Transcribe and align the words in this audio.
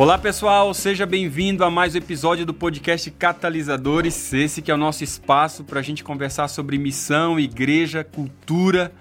Olá 0.00 0.16
pessoal, 0.16 0.72
seja 0.72 1.04
bem-vindo 1.04 1.62
a 1.62 1.70
mais 1.70 1.94
um 1.94 1.98
episódio 1.98 2.46
do 2.46 2.54
podcast 2.54 3.10
Catalisadores. 3.10 4.32
Esse 4.32 4.62
que 4.62 4.70
é 4.70 4.74
o 4.74 4.78
nosso 4.78 5.04
espaço 5.04 5.62
para 5.62 5.78
a 5.78 5.82
gente 5.82 6.02
conversar 6.02 6.48
sobre 6.48 6.78
missão, 6.78 7.38
igreja, 7.38 8.02
cultura. 8.02 8.94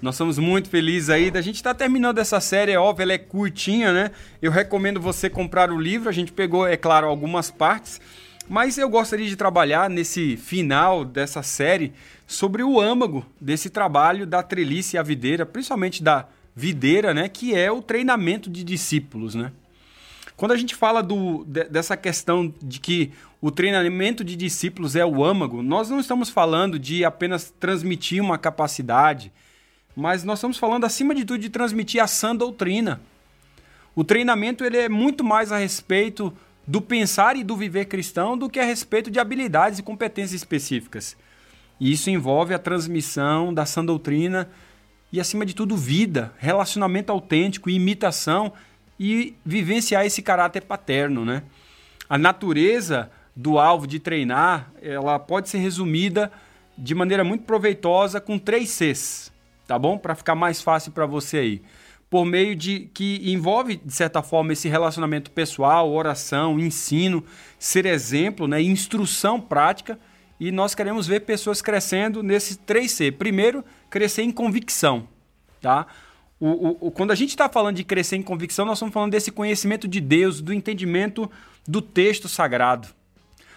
Nós 0.00 0.14
somos 0.14 0.38
muito 0.38 0.68
felizes 0.68 1.10
aí 1.10 1.28
da 1.28 1.40
gente 1.40 1.56
estar 1.56 1.74
tá 1.74 1.78
terminando 1.78 2.18
essa 2.18 2.38
série, 2.38 2.70
é 2.70 2.78
óbvio, 2.78 3.02
ela 3.02 3.14
é 3.14 3.18
curtinha, 3.18 3.92
né? 3.92 4.12
Eu 4.40 4.52
recomendo 4.52 5.00
você 5.00 5.28
comprar 5.28 5.72
o 5.72 5.76
livro. 5.76 6.08
A 6.08 6.12
gente 6.12 6.30
pegou, 6.30 6.64
é 6.64 6.76
claro, 6.76 7.08
algumas 7.08 7.50
partes, 7.50 8.00
mas 8.48 8.78
eu 8.78 8.88
gostaria 8.88 9.26
de 9.26 9.34
trabalhar 9.34 9.90
nesse 9.90 10.36
final 10.36 11.04
dessa 11.04 11.42
série 11.42 11.92
sobre 12.28 12.62
o 12.62 12.80
âmago 12.80 13.26
desse 13.40 13.68
trabalho 13.68 14.24
da 14.24 14.40
trelice 14.40 14.94
e 14.94 14.98
a 15.00 15.02
videira, 15.02 15.44
principalmente 15.44 16.00
da 16.00 16.28
videira, 16.54 17.12
né? 17.12 17.28
Que 17.28 17.56
é 17.56 17.72
o 17.72 17.82
treinamento 17.82 18.48
de 18.48 18.62
discípulos, 18.62 19.34
né? 19.34 19.50
Quando 20.36 20.52
a 20.52 20.56
gente 20.56 20.74
fala 20.74 21.02
do, 21.02 21.44
dessa 21.44 21.96
questão 21.96 22.52
de 22.60 22.80
que 22.80 23.12
o 23.40 23.50
treinamento 23.50 24.24
de 24.24 24.34
discípulos 24.34 24.96
é 24.96 25.04
o 25.04 25.24
âmago, 25.24 25.62
nós 25.62 25.88
não 25.88 26.00
estamos 26.00 26.28
falando 26.28 26.78
de 26.78 27.04
apenas 27.04 27.52
transmitir 27.60 28.20
uma 28.22 28.36
capacidade, 28.36 29.32
mas 29.94 30.24
nós 30.24 30.38
estamos 30.38 30.58
falando, 30.58 30.84
acima 30.84 31.14
de 31.14 31.24
tudo, 31.24 31.38
de 31.40 31.48
transmitir 31.48 32.02
a 32.02 32.06
sã 32.06 32.34
doutrina. 32.34 33.00
O 33.94 34.02
treinamento 34.02 34.64
ele 34.64 34.76
é 34.76 34.88
muito 34.88 35.22
mais 35.22 35.52
a 35.52 35.58
respeito 35.58 36.32
do 36.66 36.80
pensar 36.80 37.36
e 37.36 37.44
do 37.44 37.56
viver 37.56 37.84
cristão 37.84 38.36
do 38.36 38.48
que 38.48 38.58
a 38.58 38.64
respeito 38.64 39.10
de 39.10 39.20
habilidades 39.20 39.78
e 39.78 39.82
competências 39.82 40.32
específicas. 40.32 41.16
E 41.78 41.92
isso 41.92 42.10
envolve 42.10 42.54
a 42.54 42.58
transmissão 42.58 43.54
da 43.54 43.64
sã 43.64 43.84
doutrina 43.84 44.48
e, 45.12 45.20
acima 45.20 45.46
de 45.46 45.54
tudo, 45.54 45.76
vida, 45.76 46.32
relacionamento 46.38 47.12
autêntico, 47.12 47.70
imitação 47.70 48.52
e 48.98 49.34
vivenciar 49.44 50.04
esse 50.04 50.22
caráter 50.22 50.62
paterno, 50.62 51.24
né? 51.24 51.42
A 52.08 52.18
natureza 52.18 53.10
do 53.34 53.58
alvo 53.58 53.86
de 53.86 53.98
treinar, 53.98 54.70
ela 54.80 55.18
pode 55.18 55.48
ser 55.48 55.58
resumida 55.58 56.30
de 56.76 56.94
maneira 56.94 57.24
muito 57.24 57.44
proveitosa 57.44 58.20
com 58.20 58.38
três 58.38 58.70
Cs, 58.70 59.32
tá 59.66 59.78
bom? 59.78 59.98
Para 59.98 60.14
ficar 60.14 60.34
mais 60.34 60.60
fácil 60.60 60.92
para 60.92 61.06
você 61.06 61.38
aí. 61.38 61.62
Por 62.08 62.24
meio 62.24 62.54
de 62.54 62.90
que 62.94 63.20
envolve 63.32 63.76
de 63.76 63.92
certa 63.92 64.22
forma 64.22 64.52
esse 64.52 64.68
relacionamento 64.68 65.30
pessoal, 65.30 65.90
oração, 65.90 66.60
ensino, 66.60 67.24
ser 67.58 67.86
exemplo, 67.86 68.46
né, 68.46 68.62
instrução 68.62 69.40
prática, 69.40 69.98
e 70.38 70.52
nós 70.52 70.74
queremos 70.74 71.06
ver 71.06 71.20
pessoas 71.20 71.62
crescendo 71.62 72.22
nesses 72.22 72.56
três 72.56 72.92
C. 72.92 73.10
Primeiro, 73.10 73.64
crescer 73.88 74.22
em 74.22 74.30
convicção, 74.30 75.08
tá? 75.60 75.86
O, 76.44 76.48
o, 76.48 76.88
o, 76.88 76.90
quando 76.90 77.10
a 77.10 77.14
gente 77.14 77.30
está 77.30 77.48
falando 77.48 77.76
de 77.76 77.84
crescer 77.84 78.16
em 78.16 78.22
convicção, 78.22 78.66
nós 78.66 78.76
estamos 78.76 78.92
falando 78.92 79.12
desse 79.12 79.32
conhecimento 79.32 79.88
de 79.88 79.98
Deus, 79.98 80.42
do 80.42 80.52
entendimento 80.52 81.30
do 81.66 81.80
texto 81.80 82.28
sagrado. 82.28 82.88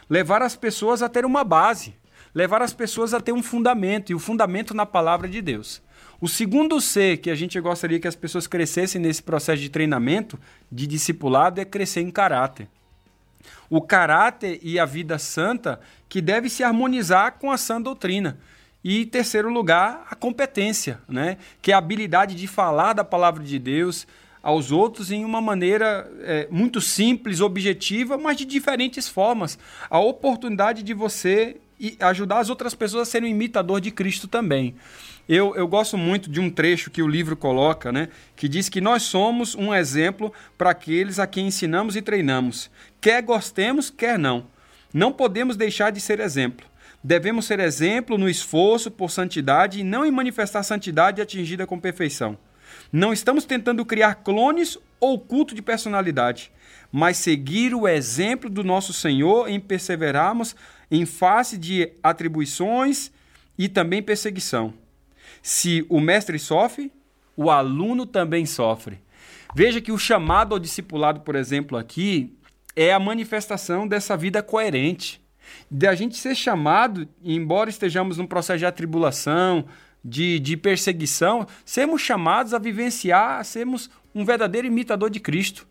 Levar 0.10 0.42
as 0.42 0.56
pessoas 0.56 1.02
a 1.02 1.10
ter 1.10 1.26
uma 1.26 1.44
base, 1.44 1.94
levar 2.34 2.62
as 2.62 2.72
pessoas 2.72 3.14
a 3.14 3.20
ter 3.20 3.34
um 3.34 3.44
fundamento, 3.44 4.10
e 4.10 4.16
o 4.16 4.20
fundamento 4.20 4.74
na 4.74 4.86
palavra 4.86 5.28
de 5.28 5.42
Deus. 5.42 5.82
O 6.22 6.30
segundo 6.30 6.80
C 6.80 7.18
que 7.18 7.30
a 7.30 7.36
gente 7.36 7.60
gostaria 7.60 8.00
que 8.00 8.08
as 8.08 8.16
pessoas 8.16 8.48
crescessem 8.48 9.02
nesse 9.02 9.22
processo 9.22 9.62
de 9.62 9.68
treinamento, 9.68 10.40
de 10.72 10.88
discipulado, 10.88 11.60
é 11.60 11.66
crescer 11.66 12.00
em 12.00 12.10
caráter. 12.10 12.70
O 13.70 13.82
caráter 13.82 14.62
e 14.64 14.80
a 14.80 14.86
vida 14.86 15.20
santa 15.20 15.82
que 16.08 16.22
deve 16.22 16.50
se 16.50 16.64
harmonizar 16.64 17.34
com 17.34 17.52
a 17.52 17.58
sã 17.58 17.82
doutrina. 17.82 18.40
E 18.84 19.06
terceiro 19.06 19.50
lugar, 19.50 20.06
a 20.10 20.16
competência, 20.16 21.00
né? 21.08 21.38
que 21.62 21.72
é 21.72 21.76
a 21.76 21.78
habilidade 21.78 22.36
de 22.36 22.48
falar 22.48 22.94
da 22.94 23.04
palavra 23.04 23.44
de 23.44 23.60
Deus 23.60 24.08
aos 24.42 24.72
outros 24.72 25.12
em 25.12 25.26
uma 25.26 25.42
maneira 25.42 26.10
é, 26.22 26.48
muito 26.50 26.80
simples, 26.80 27.42
objetiva, 27.42 28.18
mas 28.18 28.38
de 28.38 28.46
diferentes 28.46 29.10
formas. 29.10 29.58
A 29.90 30.00
oportunidade 30.00 30.84
de 30.84 30.94
você 30.94 31.58
ajudar 32.00 32.40
as 32.40 32.50
outras 32.50 32.74
pessoas 32.74 33.08
a 33.08 33.12
serem 33.12 33.30
um 33.30 33.36
imitador 33.36 33.82
de 33.82 33.92
Cristo 33.92 34.28
também. 34.28 34.76
Eu, 35.28 35.54
eu 35.56 35.68
gosto 35.68 35.98
muito 35.98 36.30
de 36.30 36.40
um 36.40 36.50
trecho 36.50 36.90
que 36.90 37.02
o 37.02 37.08
livro 37.08 37.36
coloca, 37.36 37.92
né, 37.92 38.08
que 38.36 38.48
diz 38.48 38.70
que 38.70 38.80
nós 38.80 39.04
somos 39.04 39.54
um 39.54 39.74
exemplo 39.74 40.32
para 40.58 40.70
aqueles 40.70 41.20
a 41.20 41.28
quem 41.28 41.48
ensinamos 41.48 41.96
e 41.96 42.02
treinamos, 42.02 42.72
quer 43.02 43.22
gostemos, 43.22 43.90
quer 43.90 44.18
não. 44.18 44.48
Não 44.94 45.12
podemos 45.12 45.58
deixar 45.58 45.92
de 45.92 46.00
ser 46.00 46.22
exemplo. 46.22 46.66
Devemos 47.04 47.46
ser 47.46 47.60
exemplo 47.60 48.18
no 48.18 48.28
esforço 48.28 48.90
por 48.90 49.12
santidade 49.12 49.80
e 49.80 49.84
não 49.84 50.06
em 50.06 50.12
manifestar 50.12 50.64
santidade 50.64 51.22
atingida 51.22 51.68
com 51.68 51.80
perfeição. 51.80 52.38
Não 52.92 53.14
estamos 53.14 53.46
tentando 53.46 53.86
criar 53.86 54.16
clones 54.16 54.78
ou 55.00 55.20
culto 55.20 55.54
de 55.54 55.62
personalidade, 55.62 56.52
mas 56.92 57.18
seguir 57.18 57.74
o 57.74 57.88
exemplo 57.88 58.50
do 58.50 58.64
nosso 58.64 58.94
Senhor 58.94 59.48
em 59.48 59.60
perseverarmos 59.60 60.56
em 60.90 61.06
face 61.06 61.58
de 61.58 61.92
atribuições 62.02 63.12
e 63.58 63.70
também 63.70 64.02
perseguição. 64.02 64.74
Se 65.42 65.86
o 65.90 66.00
mestre 66.00 66.40
sofre, 66.40 66.92
o 67.36 67.52
aluno 67.52 68.06
também 68.06 68.46
sofre. 68.46 69.00
Veja 69.56 69.80
que 69.80 69.92
o 69.92 69.98
chamado 69.98 70.54
ao 70.54 70.60
discipulado, 70.60 71.22
por 71.22 71.36
exemplo, 71.36 71.78
aqui, 71.78 72.36
é 72.76 72.92
a 72.92 73.00
manifestação 73.00 73.88
dessa 73.88 74.18
vida 74.18 74.42
coerente 74.42 75.22
de 75.70 75.88
a 75.88 75.96
gente 75.96 76.18
ser 76.18 76.36
chamado, 76.36 77.08
embora 77.24 77.70
estejamos 77.70 78.18
num 78.18 78.28
processo 78.28 78.60
de 78.60 78.66
atribulação, 78.66 79.66
de, 80.04 80.40
de 80.40 80.56
perseguição, 80.56 81.46
sermos 81.66 82.02
chamados 82.02 82.54
a 82.54 82.60
vivenciar, 82.60 83.40
a 83.40 83.44
sermos 83.44 83.90
um 84.14 84.24
verdadeiro 84.24 84.68
imitador 84.68 85.10
de 85.10 85.20
Cristo. 85.20 85.68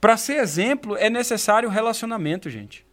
Para 0.00 0.16
ser 0.16 0.36
exemplo, 0.36 0.96
é 0.96 1.10
necessário 1.10 1.68
relacionamento, 1.68 2.48
gente. 2.48 2.86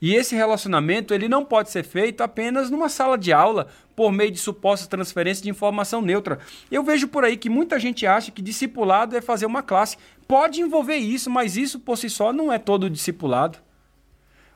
E 0.00 0.14
esse 0.14 0.34
relacionamento 0.34 1.14
ele 1.14 1.28
não 1.28 1.44
pode 1.44 1.70
ser 1.70 1.82
feito 1.82 2.22
apenas 2.22 2.70
numa 2.70 2.88
sala 2.88 3.16
de 3.16 3.32
aula 3.32 3.68
por 3.94 4.12
meio 4.12 4.30
de 4.30 4.38
suposta 4.38 4.88
transferência 4.88 5.42
de 5.42 5.48
informação 5.48 6.02
neutra. 6.02 6.40
Eu 6.70 6.82
vejo 6.82 7.08
por 7.08 7.24
aí 7.24 7.36
que 7.36 7.48
muita 7.48 7.78
gente 7.78 8.06
acha 8.06 8.30
que 8.30 8.42
discipulado 8.42 9.16
é 9.16 9.22
fazer 9.22 9.46
uma 9.46 9.62
classe. 9.62 9.96
Pode 10.26 10.60
envolver 10.60 10.96
isso, 10.96 11.30
mas 11.30 11.56
isso 11.56 11.78
por 11.78 11.96
si 11.96 12.10
só 12.10 12.32
não 12.32 12.52
é 12.52 12.58
todo 12.58 12.90
discipulado. 12.90 13.58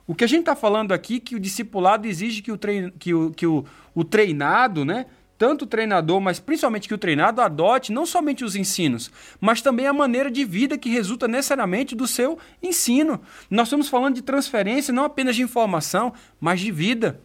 O 0.09 0.15
que 0.15 0.25
a 0.25 0.27
gente 0.27 0.41
está 0.41 0.57
falando 0.57 0.93
aqui 0.93 1.17
é 1.17 1.21
que 1.21 1.37
o 1.37 1.41
discipulado 1.41 2.09
exige 2.09 2.41
que 2.41 2.51
o, 2.51 2.57
trein, 2.57 2.91
que 2.99 3.13
o, 3.13 3.31
que 3.31 3.47
o, 3.47 3.67
o 3.95 4.03
treinado, 4.03 4.83
né? 4.83 5.05
tanto 5.37 5.63
o 5.63 5.67
treinador, 5.67 6.19
mas 6.19 6.41
principalmente 6.41 6.89
que 6.89 6.95
o 6.95 6.99
treinado 6.99 7.43
adote 7.43 7.93
não 7.93 8.07
somente 8.07 8.43
os 8.43 8.57
ensinos, 8.57 9.11
mas 9.39 9.61
também 9.61 9.87
a 9.87 9.93
maneira 9.93 10.31
de 10.31 10.47
vida 10.47 10.79
que 10.79 10.89
resulta 10.89 11.29
necessariamente 11.29 11.95
do 11.95 12.07
seu 12.07 12.39
ensino. 12.63 13.21
Nós 13.51 13.69
estamos 13.69 13.89
falando 13.89 14.15
de 14.15 14.23
transferência 14.23 14.95
não 14.95 15.05
apenas 15.05 15.37
de 15.37 15.43
informação, 15.43 16.15
mas 16.41 16.59
de 16.59 16.73
vida. 16.73 17.21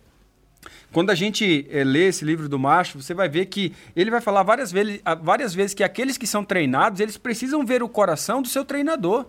Quando 0.92 1.10
a 1.10 1.16
gente 1.16 1.66
é, 1.72 1.86
lê 1.86 2.10
esse 2.10 2.26
livro 2.26 2.50
do 2.50 2.60
Macho, 2.60 3.02
você 3.02 3.14
vai 3.14 3.30
ver 3.30 3.46
que 3.46 3.74
ele 3.96 4.12
vai 4.12 4.20
falar 4.20 4.44
várias 4.44 4.74
vezes, 4.74 5.02
várias 5.24 5.56
vezes 5.56 5.74
que 5.74 5.86
aqueles 5.86 6.18
que 6.18 6.28
são 6.28 6.44
treinados, 6.44 7.00
eles 7.00 7.18
precisam 7.18 7.66
ver 7.66 7.82
o 7.82 7.88
coração 7.88 8.42
do 8.42 8.48
seu 8.50 8.66
treinador. 8.66 9.26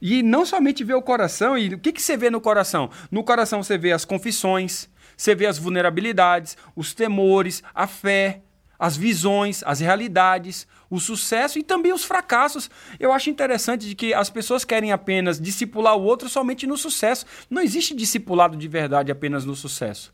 E 0.00 0.22
não 0.22 0.44
somente 0.44 0.84
ver 0.84 0.94
o 0.94 1.02
coração, 1.02 1.56
e 1.56 1.74
o 1.74 1.78
que, 1.78 1.92
que 1.92 2.02
você 2.02 2.16
vê 2.16 2.30
no 2.30 2.40
coração? 2.40 2.90
No 3.10 3.24
coração 3.24 3.62
você 3.62 3.78
vê 3.78 3.92
as 3.92 4.04
confissões, 4.04 4.88
você 5.16 5.34
vê 5.34 5.46
as 5.46 5.58
vulnerabilidades, 5.58 6.56
os 6.74 6.92
temores, 6.92 7.62
a 7.74 7.86
fé, 7.86 8.42
as 8.78 8.96
visões, 8.96 9.62
as 9.64 9.80
realidades, 9.80 10.66
o 10.90 10.98
sucesso 10.98 11.58
e 11.58 11.62
também 11.62 11.92
os 11.92 12.04
fracassos. 12.04 12.70
Eu 12.98 13.12
acho 13.12 13.30
interessante 13.30 13.88
de 13.88 13.94
que 13.94 14.12
as 14.12 14.28
pessoas 14.28 14.64
querem 14.64 14.92
apenas 14.92 15.40
discipular 15.40 15.96
o 15.96 16.02
outro 16.02 16.28
somente 16.28 16.66
no 16.66 16.76
sucesso. 16.76 17.24
Não 17.48 17.62
existe 17.62 17.94
discipulado 17.94 18.56
de 18.56 18.68
verdade 18.68 19.12
apenas 19.12 19.44
no 19.44 19.54
sucesso. 19.54 20.12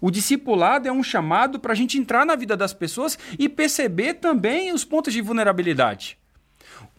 O 0.00 0.10
discipulado 0.10 0.88
é 0.88 0.92
um 0.92 1.02
chamado 1.02 1.58
para 1.58 1.72
a 1.72 1.76
gente 1.76 1.98
entrar 1.98 2.24
na 2.24 2.36
vida 2.36 2.56
das 2.56 2.72
pessoas 2.72 3.18
e 3.38 3.48
perceber 3.48 4.14
também 4.14 4.72
os 4.72 4.84
pontos 4.84 5.12
de 5.12 5.20
vulnerabilidade 5.20 6.18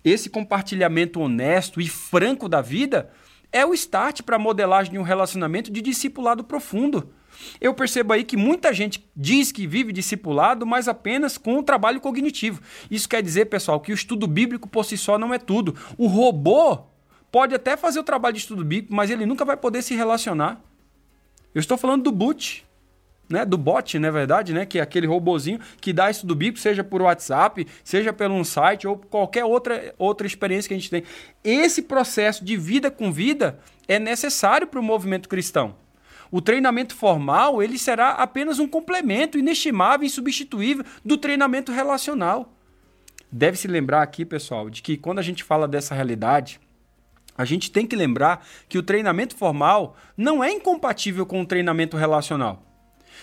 esse 0.04 0.30
compartilhamento 0.30 1.20
honesto 1.20 1.82
e 1.82 1.88
franco 1.88 2.48
da 2.48 2.62
vida 2.62 3.10
é 3.52 3.66
o 3.66 3.74
start 3.74 4.22
para 4.22 4.36
a 4.36 4.40
modelagem 4.40 4.94
de 4.94 5.00
um 5.00 5.04
relacionamento 5.04 5.72
de 5.72 5.82
discipulado 5.82 6.44
profundo. 6.44 7.14
Eu 7.60 7.74
percebo 7.74 8.14
aí 8.14 8.24
que 8.24 8.38
muita 8.38 8.74
gente 8.74 9.08
diz 9.16 9.52
que 9.52 9.66
vive 9.66 9.92
discipulado, 9.92 10.66
mas 10.66 10.88
apenas 10.88 11.38
com 11.38 11.58
o 11.58 11.64
trabalho 11.64 12.02
cognitivo. 12.02 12.62
Isso 12.92 13.08
quer 13.08 13.24
dizer, 13.24 13.46
pessoal, 13.46 13.80
que 13.80 13.92
o 13.92 13.96
estudo 13.96 14.28
bíblico 14.28 14.68
por 14.68 14.84
si 14.86 14.98
só 14.98 15.18
não 15.18 15.34
é 15.34 15.40
tudo. 15.40 15.76
O 15.98 16.08
robô 16.08 16.84
pode 17.32 17.56
até 17.56 17.78
fazer 17.78 18.00
o 18.00 18.04
trabalho 18.04 18.34
de 18.34 18.42
estudo 18.42 18.64
bíblico, 18.64 18.94
mas 18.94 19.10
ele 19.10 19.26
nunca 19.26 19.46
vai 19.46 19.56
poder 19.56 19.82
se 19.82 19.96
relacionar. 19.96 20.62
Eu 21.54 21.60
estou 21.60 21.78
falando 21.78 22.04
do 22.04 22.12
boot 22.12 22.66
né, 23.30 23.46
do 23.46 23.58
bot, 23.58 23.98
na 24.00 24.08
é 24.08 24.12
verdade, 24.12 24.54
né, 24.54 24.66
que 24.66 24.80
é 24.80 24.82
aquele 24.82 25.06
robozinho 25.06 25.60
que 25.80 25.94
dá 25.94 26.10
isso 26.10 26.26
do 26.26 26.36
bip, 26.36 26.60
seja 26.60 26.84
por 26.84 27.02
WhatsApp, 27.02 27.68
seja 27.84 28.12
pelo 28.12 28.34
um 28.34 28.44
site 28.44 28.88
ou 28.88 28.98
qualquer 28.98 29.46
outra, 29.46 29.94
outra 29.98 30.26
experiência 30.26 30.68
que 30.68 30.74
a 30.74 30.78
gente 30.78 30.90
tem. 30.90 31.04
Esse 31.44 31.84
processo 31.84 32.44
de 32.44 32.58
vida 32.58 32.90
com 32.90 33.12
vida 33.12 33.60
é 33.88 34.00
necessário 34.00 34.68
para 34.68 34.80
o 34.80 34.84
movimento 34.84 35.30
cristão. 35.30 35.76
O 36.32 36.42
treinamento 36.42 36.96
formal 36.96 37.62
ele 37.62 37.78
será 37.78 38.12
apenas 38.12 38.60
um 38.60 38.68
complemento 38.68 39.38
inestimável 39.38 40.04
e 40.04 40.08
insubstituível 40.08 40.84
do 41.04 41.18
treinamento 41.18 41.72
relacional. 41.72 42.54
Deve 43.32 43.58
se 43.58 43.68
lembrar 43.68 44.02
aqui, 44.02 44.26
pessoal, 44.26 44.70
de 44.70 44.82
que 44.82 44.98
quando 44.98 45.20
a 45.20 45.24
gente 45.24 45.44
fala 45.44 45.68
dessa 45.68 45.94
realidade, 45.94 46.60
A 47.40 47.46
gente 47.46 47.72
tem 47.72 47.88
que 47.88 47.96
lembrar 47.96 48.46
que 48.68 48.78
o 48.78 48.84
treinamento 48.84 49.34
formal 49.34 49.96
não 50.18 50.44
é 50.44 50.52
incompatível 50.52 51.26
com 51.26 51.42
o 51.42 51.46
treinamento 51.46 51.96
relacional. 51.96 52.69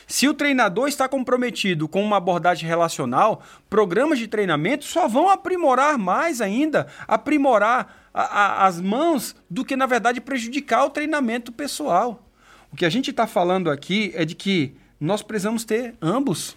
Se 0.06 0.28
o 0.28 0.34
treinador 0.34 0.86
está 0.88 1.08
comprometido 1.08 1.88
com 1.88 2.02
uma 2.02 2.18
abordagem 2.18 2.68
relacional, 2.68 3.42
programas 3.68 4.18
de 4.18 4.28
treinamento 4.28 4.84
só 4.84 5.08
vão 5.08 5.28
aprimorar 5.28 5.98
mais 5.98 6.40
ainda, 6.40 6.86
aprimorar 7.08 8.08
a, 8.14 8.22
a, 8.22 8.66
as 8.66 8.80
mãos 8.80 9.34
do 9.50 9.64
que, 9.64 9.74
na 9.74 9.86
verdade, 9.86 10.20
prejudicar 10.20 10.84
o 10.84 10.90
treinamento 10.90 11.50
pessoal. 11.50 12.22
O 12.72 12.76
que 12.76 12.84
a 12.84 12.90
gente 12.90 13.10
está 13.10 13.26
falando 13.26 13.68
aqui 13.68 14.12
é 14.14 14.24
de 14.24 14.36
que 14.36 14.76
nós 15.00 15.22
precisamos 15.22 15.64
ter 15.64 15.94
ambos. 16.00 16.56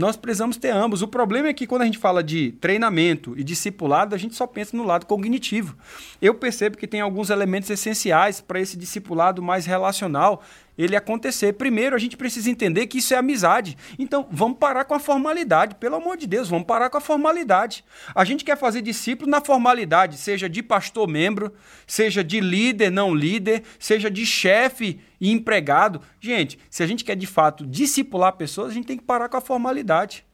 Nós 0.00 0.16
precisamos 0.16 0.56
ter 0.56 0.70
ambos. 0.70 1.02
O 1.02 1.08
problema 1.08 1.48
é 1.48 1.52
que 1.52 1.66
quando 1.66 1.82
a 1.82 1.84
gente 1.84 1.98
fala 1.98 2.24
de 2.24 2.52
treinamento 2.52 3.34
e 3.36 3.44
discipulado, 3.44 4.14
a 4.14 4.18
gente 4.18 4.34
só 4.34 4.46
pensa 4.46 4.74
no 4.74 4.82
lado 4.82 5.04
cognitivo. 5.04 5.76
Eu 6.22 6.34
percebo 6.34 6.78
que 6.78 6.86
tem 6.86 7.02
alguns 7.02 7.28
elementos 7.28 7.68
essenciais 7.68 8.40
para 8.40 8.58
esse 8.58 8.78
discipulado 8.78 9.42
mais 9.42 9.66
relacional 9.66 10.42
ele 10.78 10.96
acontecer. 10.96 11.52
Primeiro, 11.52 11.94
a 11.94 11.98
gente 11.98 12.16
precisa 12.16 12.50
entender 12.50 12.86
que 12.86 12.96
isso 12.96 13.12
é 13.12 13.18
amizade. 13.18 13.76
Então, 13.98 14.26
vamos 14.30 14.56
parar 14.56 14.86
com 14.86 14.94
a 14.94 14.98
formalidade. 14.98 15.74
Pelo 15.74 15.96
amor 15.96 16.16
de 16.16 16.26
Deus, 16.26 16.48
vamos 16.48 16.66
parar 16.66 16.88
com 16.88 16.96
a 16.96 17.02
formalidade. 17.02 17.84
A 18.14 18.24
gente 18.24 18.42
quer 18.42 18.56
fazer 18.56 18.80
discípulo 18.80 19.30
na 19.30 19.42
formalidade, 19.42 20.16
seja 20.16 20.48
de 20.48 20.62
pastor 20.62 21.06
membro, 21.06 21.52
seja 21.86 22.24
de 22.24 22.40
líder 22.40 22.90
não 22.90 23.14
líder, 23.14 23.64
seja 23.78 24.10
de 24.10 24.24
chefe 24.24 24.98
e 25.20 25.30
empregado. 25.30 26.00
Gente, 26.18 26.58
se 26.70 26.82
a 26.82 26.86
gente 26.86 27.04
quer 27.04 27.14
de 27.14 27.26
fato 27.26 27.66
discipular 27.66 28.32
pessoas, 28.32 28.70
a 28.70 28.74
gente 28.74 28.86
tem 28.86 28.96
que 28.96 29.04
parar 29.04 29.28
com 29.28 29.36
a 29.36 29.40
formalidade. 29.40 30.24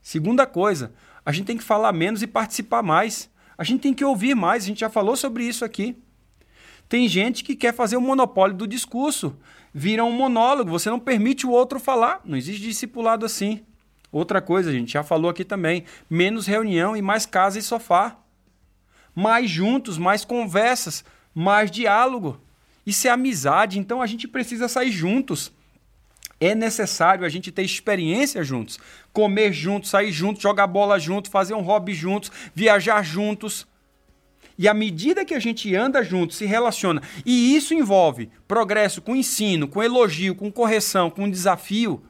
Segunda 0.00 0.46
coisa, 0.46 0.94
a 1.24 1.32
gente 1.32 1.46
tem 1.46 1.58
que 1.58 1.64
falar 1.64 1.92
menos 1.92 2.22
e 2.22 2.26
participar 2.26 2.82
mais. 2.82 3.30
A 3.56 3.64
gente 3.64 3.80
tem 3.80 3.92
que 3.92 4.04
ouvir 4.04 4.34
mais, 4.34 4.64
a 4.64 4.66
gente 4.66 4.80
já 4.80 4.88
falou 4.88 5.16
sobre 5.16 5.44
isso 5.44 5.64
aqui. 5.64 5.96
Tem 6.88 7.06
gente 7.06 7.44
que 7.44 7.54
quer 7.54 7.74
fazer 7.74 7.96
o 7.98 8.00
monopólio 8.00 8.56
do 8.56 8.66
discurso, 8.66 9.36
vira 9.74 10.02
um 10.04 10.12
monólogo, 10.12 10.70
você 10.70 10.88
não 10.88 10.98
permite 10.98 11.46
o 11.46 11.50
outro 11.50 11.78
falar. 11.78 12.22
Não 12.24 12.36
existe 12.36 12.62
discipulado 12.62 13.26
assim. 13.26 13.60
Outra 14.10 14.40
coisa, 14.40 14.70
a 14.70 14.72
gente 14.72 14.92
já 14.92 15.02
falou 15.02 15.30
aqui 15.30 15.44
também: 15.44 15.84
menos 16.08 16.46
reunião 16.46 16.96
e 16.96 17.02
mais 17.02 17.26
casa 17.26 17.58
e 17.58 17.62
sofá. 17.62 18.16
Mais 19.14 19.50
juntos, 19.50 19.98
mais 19.98 20.24
conversas, 20.24 21.04
mais 21.34 21.70
diálogo. 21.70 22.40
Isso 22.88 23.06
é 23.06 23.10
amizade, 23.10 23.78
então 23.78 24.00
a 24.00 24.06
gente 24.06 24.26
precisa 24.26 24.66
sair 24.66 24.90
juntos. 24.90 25.52
É 26.40 26.54
necessário 26.54 27.22
a 27.22 27.28
gente 27.28 27.52
ter 27.52 27.62
experiência 27.62 28.42
juntos, 28.42 28.78
comer 29.12 29.52
juntos, 29.52 29.90
sair 29.90 30.10
juntos, 30.10 30.42
jogar 30.42 30.66
bola 30.66 30.98
juntos, 30.98 31.30
fazer 31.30 31.52
um 31.52 31.60
hobby 31.60 31.92
juntos, 31.92 32.32
viajar 32.54 33.02
juntos. 33.02 33.66
E 34.56 34.66
à 34.66 34.72
medida 34.72 35.22
que 35.22 35.34
a 35.34 35.38
gente 35.38 35.74
anda 35.74 36.02
junto, 36.02 36.32
se 36.32 36.46
relaciona, 36.46 37.02
e 37.26 37.54
isso 37.54 37.74
envolve 37.74 38.30
progresso 38.48 39.02
com 39.02 39.14
ensino, 39.14 39.68
com 39.68 39.82
elogio, 39.82 40.34
com 40.34 40.50
correção, 40.50 41.10
com 41.10 41.28
desafio 41.28 42.02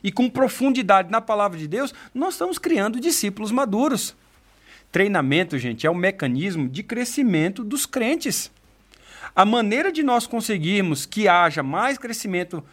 e 0.00 0.12
com 0.12 0.30
profundidade 0.30 1.10
na 1.10 1.20
palavra 1.20 1.58
de 1.58 1.66
Deus, 1.66 1.92
nós 2.14 2.34
estamos 2.34 2.56
criando 2.56 3.00
discípulos 3.00 3.50
maduros. 3.50 4.14
Treinamento, 4.92 5.58
gente, 5.58 5.88
é 5.88 5.90
um 5.90 5.94
mecanismo 5.94 6.68
de 6.68 6.84
crescimento 6.84 7.64
dos 7.64 7.84
crentes. 7.84 8.52
A 9.34 9.44
maneira 9.44 9.92
de 9.92 10.02
nós 10.02 10.26
conseguirmos 10.26 11.06
que 11.06 11.28
haja 11.28 11.62
mais 11.62 11.98
crescimento 11.98 12.64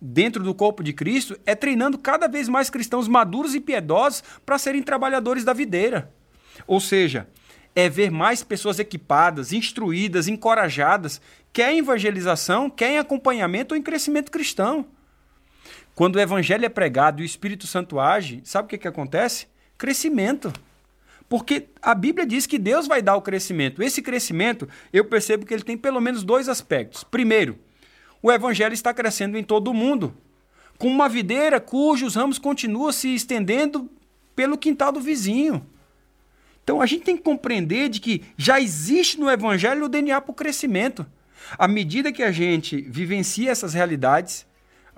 dentro 0.00 0.42
do 0.42 0.54
corpo 0.54 0.82
de 0.82 0.92
Cristo 0.92 1.38
é 1.44 1.54
treinando 1.54 1.98
cada 1.98 2.28
vez 2.28 2.48
mais 2.48 2.70
cristãos 2.70 3.08
maduros 3.08 3.54
e 3.54 3.60
piedosos 3.60 4.22
para 4.46 4.58
serem 4.58 4.82
trabalhadores 4.82 5.44
da 5.44 5.52
videira. 5.52 6.12
Ou 6.66 6.80
seja, 6.80 7.28
é 7.74 7.88
ver 7.88 8.10
mais 8.10 8.42
pessoas 8.42 8.78
equipadas, 8.78 9.52
instruídas, 9.52 10.28
encorajadas, 10.28 11.20
quer 11.52 11.72
em 11.72 11.78
evangelização, 11.78 12.70
quer 12.70 12.90
em 12.90 12.98
acompanhamento 12.98 13.74
ou 13.74 13.78
em 13.78 13.82
crescimento 13.82 14.30
cristão. 14.30 14.86
Quando 15.94 16.16
o 16.16 16.20
evangelho 16.20 16.64
é 16.64 16.68
pregado 16.68 17.20
e 17.20 17.24
o 17.24 17.26
Espírito 17.26 17.66
Santo 17.66 17.98
age, 17.98 18.40
sabe 18.44 18.66
o 18.66 18.68
que, 18.68 18.78
que 18.78 18.88
acontece? 18.88 19.48
Crescimento. 19.76 20.52
Porque 21.28 21.68
a 21.82 21.94
Bíblia 21.94 22.26
diz 22.26 22.46
que 22.46 22.58
Deus 22.58 22.86
vai 22.86 23.02
dar 23.02 23.16
o 23.16 23.22
crescimento. 23.22 23.82
Esse 23.82 24.00
crescimento, 24.00 24.68
eu 24.92 25.04
percebo 25.04 25.44
que 25.44 25.52
ele 25.52 25.62
tem 25.62 25.76
pelo 25.76 26.00
menos 26.00 26.22
dois 26.22 26.48
aspectos. 26.48 27.04
Primeiro, 27.04 27.58
o 28.22 28.32
evangelho 28.32 28.72
está 28.72 28.94
crescendo 28.94 29.36
em 29.36 29.44
todo 29.44 29.68
o 29.68 29.74
mundo, 29.74 30.16
com 30.78 30.88
uma 30.88 31.08
videira 31.08 31.60
cujos 31.60 32.14
ramos 32.14 32.38
continuam 32.38 32.90
se 32.92 33.14
estendendo 33.14 33.90
pelo 34.34 34.56
quintal 34.56 34.90
do 34.90 35.00
vizinho. 35.00 35.66
Então 36.64 36.80
a 36.80 36.86
gente 36.86 37.04
tem 37.04 37.16
que 37.16 37.22
compreender 37.22 37.88
de 37.88 38.00
que 38.00 38.22
já 38.36 38.60
existe 38.60 39.18
no 39.18 39.30
evangelho 39.30 39.84
o 39.84 39.88
DNA 39.88 40.20
para 40.20 40.30
o 40.30 40.34
crescimento. 40.34 41.06
À 41.58 41.66
medida 41.66 42.12
que 42.12 42.22
a 42.22 42.30
gente 42.30 42.80
vivencia 42.82 43.50
essas 43.50 43.74
realidades, 43.74 44.46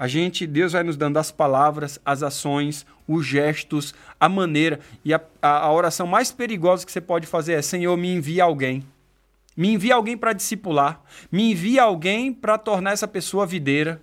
a 0.00 0.08
gente, 0.08 0.46
Deus 0.46 0.72
vai 0.72 0.82
nos 0.82 0.96
dando 0.96 1.18
as 1.18 1.30
palavras, 1.30 2.00
as 2.02 2.22
ações, 2.22 2.86
os 3.06 3.26
gestos, 3.26 3.94
a 4.18 4.30
maneira. 4.30 4.80
E 5.04 5.12
a, 5.12 5.20
a, 5.42 5.58
a 5.58 5.70
oração 5.70 6.06
mais 6.06 6.32
perigosa 6.32 6.86
que 6.86 6.90
você 6.90 7.02
pode 7.02 7.26
fazer 7.26 7.52
é: 7.52 7.60
Senhor, 7.60 7.94
me 7.98 8.10
envia 8.10 8.44
alguém. 8.44 8.82
Me 9.54 9.74
envia 9.74 9.94
alguém 9.94 10.16
para 10.16 10.32
discipular. 10.32 11.02
Me 11.30 11.50
envia 11.50 11.82
alguém 11.82 12.32
para 12.32 12.56
tornar 12.56 12.92
essa 12.92 13.06
pessoa 13.06 13.44
videira. 13.44 14.00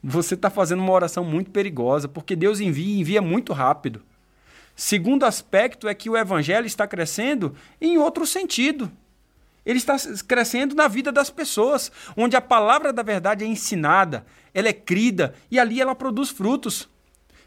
Você 0.00 0.34
está 0.34 0.48
fazendo 0.48 0.78
uma 0.78 0.92
oração 0.92 1.24
muito 1.24 1.50
perigosa, 1.50 2.06
porque 2.06 2.36
Deus 2.36 2.60
envia 2.60 2.94
e 2.94 3.00
envia 3.00 3.20
muito 3.20 3.52
rápido. 3.52 4.00
Segundo 4.76 5.24
aspecto 5.24 5.88
é 5.88 5.94
que 5.94 6.08
o 6.08 6.16
evangelho 6.16 6.66
está 6.66 6.86
crescendo 6.86 7.52
em 7.80 7.98
outro 7.98 8.24
sentido. 8.24 8.92
Ele 9.64 9.78
está 9.78 9.96
crescendo 10.26 10.74
na 10.74 10.88
vida 10.88 11.10
das 11.10 11.30
pessoas, 11.30 11.90
onde 12.16 12.36
a 12.36 12.40
palavra 12.40 12.92
da 12.92 13.02
verdade 13.02 13.44
é 13.44 13.46
ensinada, 13.46 14.26
ela 14.52 14.68
é 14.68 14.72
crida 14.72 15.34
e 15.50 15.58
ali 15.58 15.80
ela 15.80 15.94
produz 15.94 16.30
frutos. 16.30 16.88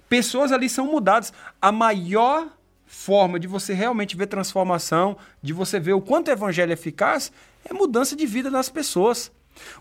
Pessoas 0.10 0.52
ali 0.52 0.70
são 0.70 0.88
mudadas. 0.88 1.32
A 1.62 1.72
maior 1.72 2.48
forma 2.86 3.40
de 3.40 3.48
você 3.48 3.74
realmente 3.74 4.16
ver 4.16 4.28
transformação, 4.28 5.18
de 5.42 5.54
você 5.54 5.80
ver 5.80 5.94
o 5.94 6.02
quanto 6.02 6.30
o 6.30 6.32
evangelho 6.32 6.72
é 6.72 6.74
eficaz, 6.74 7.32
é 7.66 7.74
mudança 7.74 8.16
de 8.16 8.26
vida 8.26 8.50
das 8.50 8.70
pessoas. 8.70 9.32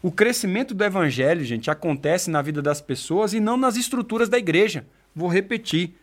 O 0.02 0.10
crescimento 0.10 0.74
do 0.74 0.84
evangelho, 0.84 1.44
gente, 1.44 1.70
acontece 1.70 2.30
na 2.30 2.42
vida 2.42 2.60
das 2.60 2.80
pessoas 2.80 3.32
e 3.32 3.40
não 3.40 3.56
nas 3.56 3.76
estruturas 3.76 4.28
da 4.28 4.38
igreja. 4.38 4.86
Vou 5.14 5.28
repetir. 5.28 5.94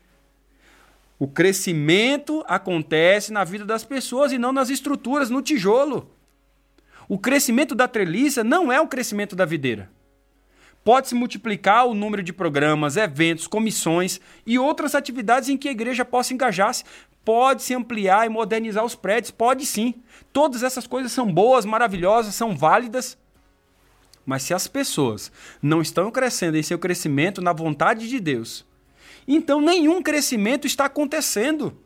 O 1.19 1.27
crescimento 1.27 2.43
acontece 2.47 3.31
na 3.31 3.43
vida 3.43 3.65
das 3.65 3.83
pessoas 3.83 4.31
e 4.31 4.37
não 4.37 4.51
nas 4.51 4.69
estruturas, 4.69 5.29
no 5.29 5.41
tijolo. 5.41 6.09
O 7.07 7.17
crescimento 7.17 7.75
da 7.75 7.87
treliça 7.87 8.43
não 8.43 8.71
é 8.71 8.79
o 8.79 8.87
crescimento 8.87 9.35
da 9.35 9.45
videira. 9.45 9.89
Pode-se 10.83 11.15
multiplicar 11.15 11.87
o 11.87 11.93
número 11.93 12.21
de 12.21 12.33
programas, 12.33 12.97
eventos, 12.97 13.47
comissões 13.47 14.19
e 14.45 14.59
outras 14.59 14.95
atividades 14.95 15.47
em 15.47 15.57
que 15.57 15.69
a 15.69 15.71
igreja 15.71 16.03
possa 16.03 16.33
engajar-se. 16.33 16.83
Pode-se 17.23 17.73
ampliar 17.73 18.25
e 18.25 18.29
modernizar 18.29 18.83
os 18.83 18.95
prédios, 18.95 19.31
pode 19.31 19.65
sim. 19.65 19.95
Todas 20.33 20.61
essas 20.61 20.85
coisas 20.85 21.11
são 21.13 21.31
boas, 21.31 21.63
maravilhosas, 21.63 22.35
são 22.35 22.55
válidas. 22.55 23.17
Mas 24.25 24.43
se 24.43 24.53
as 24.53 24.67
pessoas 24.67 25.31
não 25.61 25.81
estão 25.81 26.11
crescendo 26.11 26.57
em 26.57 26.63
seu 26.63 26.77
crescimento 26.77 27.41
na 27.41 27.53
vontade 27.53 28.09
de 28.09 28.19
Deus, 28.19 28.65
então 29.25 29.61
nenhum 29.61 30.01
crescimento 30.01 30.67
está 30.67 30.85
acontecendo. 30.85 31.77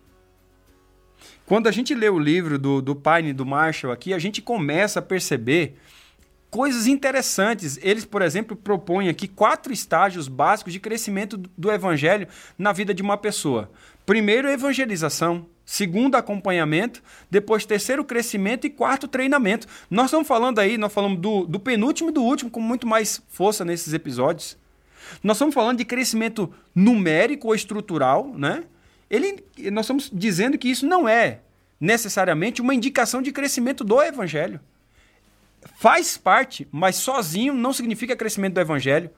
Quando 1.47 1.67
a 1.67 1.71
gente 1.71 1.95
lê 1.95 2.09
o 2.09 2.19
livro 2.19 2.59
do, 2.59 2.81
do 2.81 2.93
Pine 2.93 3.31
do 3.31 3.45
Marshall 3.45 3.93
aqui, 3.93 4.13
a 4.13 4.19
gente 4.19 4.41
começa 4.41 4.99
a 4.99 5.01
perceber 5.01 5.77
coisas 6.51 6.87
interessantes. 6.87 7.79
Eles, 7.81 8.03
por 8.03 8.21
exemplo, 8.21 8.53
propõem 8.53 9.07
aqui 9.07 9.29
quatro 9.29 9.71
estágios 9.71 10.27
básicos 10.27 10.73
de 10.73 10.79
crescimento 10.81 11.37
do 11.57 11.71
evangelho 11.71 12.27
na 12.57 12.73
vida 12.73 12.93
de 12.93 13.01
uma 13.01 13.15
pessoa. 13.15 13.71
Primeiro, 14.05 14.49
evangelização. 14.49 15.45
Segundo, 15.65 16.15
acompanhamento. 16.15 17.01
Depois, 17.31 17.65
terceiro, 17.65 18.03
crescimento. 18.03 18.67
E 18.67 18.69
quarto, 18.69 19.07
treinamento. 19.07 19.67
Nós 19.89 20.07
estamos 20.07 20.27
falando 20.27 20.59
aí, 20.59 20.77
nós 20.77 20.91
falamos 20.91 21.17
do, 21.17 21.45
do 21.45 21.61
penúltimo 21.61 22.09
e 22.09 22.13
do 22.13 22.23
último 22.23 22.51
com 22.51 22.59
muito 22.59 22.85
mais 22.85 23.23
força 23.29 23.63
nesses 23.63 23.93
episódios. 23.93 24.57
Nós 25.23 25.37
estamos 25.37 25.55
falando 25.55 25.77
de 25.77 25.85
crescimento 25.85 26.53
numérico 26.75 27.47
ou 27.47 27.55
estrutural, 27.55 28.33
né? 28.35 28.65
Ele, 29.09 29.43
nós 29.71 29.85
estamos 29.85 30.09
dizendo 30.11 30.57
que 30.57 30.69
isso 30.69 30.85
não 30.85 31.07
é 31.07 31.41
necessariamente 31.79 32.61
uma 32.61 32.75
indicação 32.75 33.21
de 33.21 33.31
crescimento 33.31 33.83
do 33.83 34.01
evangelho. 34.01 34.59
Faz 35.75 36.17
parte, 36.17 36.67
mas 36.71 36.95
sozinho 36.95 37.53
não 37.53 37.73
significa 37.73 38.15
crescimento 38.15 38.55
do 38.55 38.61
evangelho. 38.61 39.09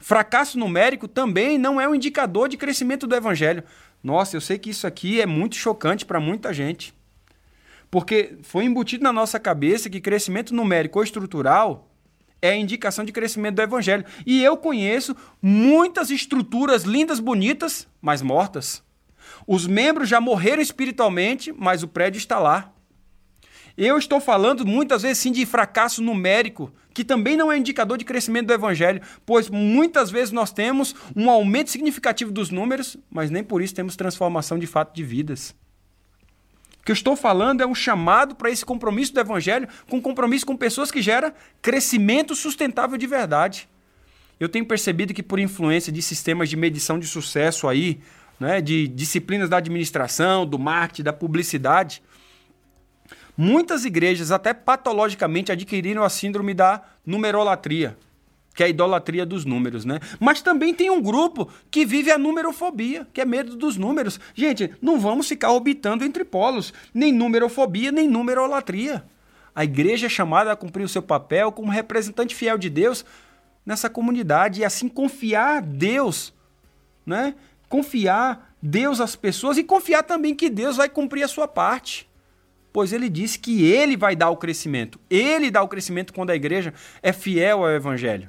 Fracasso 0.00 0.58
numérico 0.58 1.06
também 1.06 1.58
não 1.58 1.80
é 1.80 1.88
um 1.88 1.94
indicador 1.94 2.48
de 2.48 2.56
crescimento 2.56 3.06
do 3.06 3.14
evangelho. 3.14 3.62
Nossa, 4.02 4.36
eu 4.36 4.40
sei 4.40 4.58
que 4.58 4.70
isso 4.70 4.86
aqui 4.86 5.20
é 5.20 5.26
muito 5.26 5.54
chocante 5.54 6.04
para 6.04 6.18
muita 6.18 6.52
gente. 6.52 6.92
Porque 7.90 8.36
foi 8.42 8.64
embutido 8.64 9.04
na 9.04 9.12
nossa 9.12 9.38
cabeça 9.38 9.88
que 9.88 10.00
crescimento 10.00 10.54
numérico 10.54 10.98
ou 10.98 11.04
estrutural 11.04 11.88
é 12.40 12.56
indicação 12.56 13.04
de 13.04 13.12
crescimento 13.12 13.56
do 13.56 13.62
evangelho. 13.62 14.04
E 14.26 14.42
eu 14.42 14.56
conheço 14.56 15.14
muitas 15.40 16.10
estruturas 16.10 16.82
lindas, 16.82 17.20
bonitas, 17.20 17.86
mas 18.00 18.20
mortas. 18.22 18.82
Os 19.46 19.66
membros 19.66 20.08
já 20.08 20.20
morreram 20.20 20.62
espiritualmente, 20.62 21.52
mas 21.52 21.82
o 21.82 21.88
prédio 21.88 22.18
está 22.18 22.38
lá. 22.38 22.72
Eu 23.76 23.96
estou 23.96 24.20
falando 24.20 24.66
muitas 24.66 25.02
vezes 25.02 25.18
sim 25.18 25.32
de 25.32 25.46
fracasso 25.46 26.02
numérico, 26.02 26.72
que 26.92 27.04
também 27.04 27.36
não 27.36 27.50
é 27.50 27.56
indicador 27.56 27.96
de 27.96 28.04
crescimento 28.04 28.46
do 28.46 28.52
evangelho, 28.52 29.00
pois 29.24 29.48
muitas 29.48 30.10
vezes 30.10 30.30
nós 30.30 30.52
temos 30.52 30.94
um 31.16 31.30
aumento 31.30 31.70
significativo 31.70 32.30
dos 32.30 32.50
números, 32.50 32.96
mas 33.10 33.30
nem 33.30 33.42
por 33.42 33.62
isso 33.62 33.74
temos 33.74 33.96
transformação 33.96 34.58
de 34.58 34.66
fato 34.66 34.94
de 34.94 35.02
vidas. 35.02 35.54
O 36.80 36.84
que 36.84 36.90
eu 36.90 36.94
estou 36.94 37.16
falando 37.16 37.62
é 37.62 37.66
um 37.66 37.74
chamado 37.74 38.34
para 38.34 38.50
esse 38.50 38.64
compromisso 38.64 39.14
do 39.14 39.20
evangelho, 39.20 39.68
com 39.88 40.02
compromisso 40.02 40.44
com 40.44 40.56
pessoas 40.56 40.90
que 40.90 41.00
gera 41.00 41.32
crescimento 41.62 42.34
sustentável 42.34 42.98
de 42.98 43.06
verdade. 43.06 43.68
Eu 44.38 44.48
tenho 44.48 44.66
percebido 44.66 45.14
que 45.14 45.22
por 45.22 45.38
influência 45.38 45.92
de 45.92 46.02
sistemas 46.02 46.48
de 46.48 46.56
medição 46.56 46.98
de 46.98 47.06
sucesso 47.06 47.68
aí, 47.68 48.00
né, 48.42 48.60
de 48.60 48.88
disciplinas 48.88 49.48
da 49.48 49.58
administração, 49.58 50.44
do 50.44 50.58
marketing, 50.58 51.04
da 51.04 51.12
publicidade, 51.12 52.02
muitas 53.36 53.84
igrejas 53.84 54.32
até 54.32 54.52
patologicamente 54.52 55.52
adquiriram 55.52 56.02
a 56.02 56.10
síndrome 56.10 56.52
da 56.52 56.82
numerolatria, 57.06 57.96
que 58.52 58.64
é 58.64 58.66
a 58.66 58.68
idolatria 58.68 59.24
dos 59.24 59.44
números, 59.44 59.84
né? 59.84 60.00
Mas 60.18 60.42
também 60.42 60.74
tem 60.74 60.90
um 60.90 61.00
grupo 61.00 61.48
que 61.70 61.86
vive 61.86 62.10
a 62.10 62.18
numerofobia, 62.18 63.06
que 63.12 63.20
é 63.20 63.24
medo 63.24 63.54
dos 63.54 63.76
números. 63.76 64.18
Gente, 64.34 64.74
não 64.82 64.98
vamos 64.98 65.28
ficar 65.28 65.52
orbitando 65.52 66.04
entre 66.04 66.24
polos, 66.24 66.74
nem 66.92 67.12
numerofobia, 67.12 67.92
nem 67.92 68.08
numerolatria. 68.08 69.04
A 69.54 69.62
igreja 69.62 70.06
é 70.06 70.10
chamada 70.10 70.50
a 70.50 70.56
cumprir 70.56 70.82
o 70.82 70.88
seu 70.88 71.02
papel 71.02 71.52
como 71.52 71.70
representante 71.70 72.34
fiel 72.34 72.58
de 72.58 72.68
Deus 72.68 73.04
nessa 73.64 73.88
comunidade 73.88 74.62
e 74.62 74.64
assim 74.64 74.88
confiar 74.88 75.62
Deus, 75.62 76.34
né? 77.06 77.36
Confiar 77.72 78.54
Deus 78.60 79.00
às 79.00 79.16
pessoas 79.16 79.56
e 79.56 79.64
confiar 79.64 80.02
também 80.02 80.34
que 80.34 80.50
Deus 80.50 80.76
vai 80.76 80.90
cumprir 80.90 81.22
a 81.22 81.28
sua 81.28 81.48
parte. 81.48 82.06
Pois 82.70 82.92
ele 82.92 83.08
disse 83.08 83.38
que 83.38 83.64
ele 83.64 83.96
vai 83.96 84.14
dar 84.14 84.28
o 84.28 84.36
crescimento. 84.36 85.00
Ele 85.08 85.50
dá 85.50 85.62
o 85.62 85.68
crescimento 85.68 86.12
quando 86.12 86.28
a 86.28 86.36
igreja 86.36 86.74
é 87.02 87.14
fiel 87.14 87.64
ao 87.64 87.70
evangelho. 87.70 88.28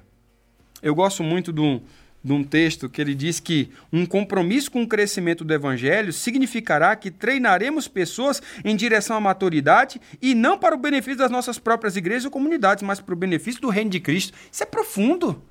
Eu 0.82 0.96
gosto 0.96 1.24
muito 1.24 1.52
do, 1.52 1.82
de 2.24 2.32
um 2.32 2.42
texto 2.42 2.88
que 2.88 3.02
ele 3.02 3.14
diz 3.14 3.42
que 3.42 3.70
um 3.92 4.06
compromisso 4.06 4.72
com 4.72 4.84
o 4.84 4.88
crescimento 4.88 5.44
do 5.44 5.54
evangelho 5.54 6.14
significará 6.14 6.96
que 6.96 7.12
treinaremos 7.12 7.86
pessoas 7.86 8.42
em 8.64 8.78
direção 8.78 9.18
à 9.18 9.20
maturidade 9.20 10.00
e 10.22 10.34
não 10.34 10.58
para 10.58 10.74
o 10.74 10.80
benefício 10.80 11.18
das 11.18 11.30
nossas 11.30 11.60
próprias 11.60 11.98
igrejas 11.98 12.24
ou 12.24 12.32
comunidades, 12.32 12.82
mas 12.82 13.02
para 13.02 13.14
o 13.14 13.18
benefício 13.18 13.60
do 13.60 13.68
reino 13.68 13.90
de 13.90 14.00
Cristo. 14.00 14.32
Isso 14.50 14.64
é 14.64 14.66
profundo. 14.66 15.44